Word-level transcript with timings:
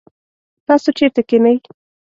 تاسو 0.67 0.89
چیرته 0.97 1.21
کښېنئ؟ 1.29 1.57